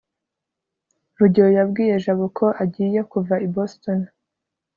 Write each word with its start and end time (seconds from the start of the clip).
rugeyo 1.17 1.51
yabwiye 1.57 1.93
jabo 2.03 2.25
ko 2.37 2.45
agiye 2.63 2.99
kuva 3.11 3.35
i 3.45 3.47
boston 3.53 3.99